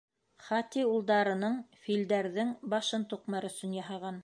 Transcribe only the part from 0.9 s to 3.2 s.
улдарының— филдәрҙең башын